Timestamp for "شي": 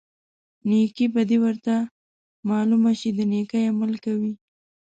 2.99-3.09